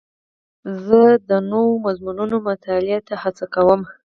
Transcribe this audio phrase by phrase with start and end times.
[0.85, 3.81] زه د نوو مضمونونو مطالعې ته هڅه کوم.